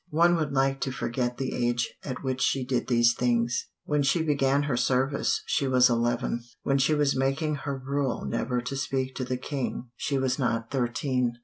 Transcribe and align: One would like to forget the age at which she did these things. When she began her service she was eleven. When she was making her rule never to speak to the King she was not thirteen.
One 0.09 0.35
would 0.37 0.51
like 0.51 0.79
to 0.81 0.91
forget 0.91 1.37
the 1.37 1.53
age 1.53 1.93
at 2.03 2.23
which 2.23 2.41
she 2.41 2.65
did 2.65 2.87
these 2.87 3.13
things. 3.13 3.67
When 3.85 4.01
she 4.01 4.23
began 4.23 4.63
her 4.63 4.75
service 4.75 5.43
she 5.45 5.67
was 5.67 5.91
eleven. 5.91 6.41
When 6.63 6.79
she 6.79 6.95
was 6.95 7.15
making 7.15 7.53
her 7.65 7.77
rule 7.77 8.25
never 8.25 8.61
to 8.61 8.75
speak 8.75 9.13
to 9.17 9.23
the 9.23 9.37
King 9.37 9.91
she 9.95 10.17
was 10.17 10.39
not 10.39 10.71
thirteen. 10.71 11.33